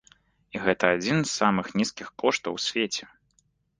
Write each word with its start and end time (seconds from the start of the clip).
І 0.55 0.61
гэта 0.63 0.85
адзін 0.95 1.17
з 1.23 1.29
самых 1.41 1.67
нізкіх 1.81 2.07
коштаў 2.25 2.51
у 2.61 2.63
свеце. 2.67 3.03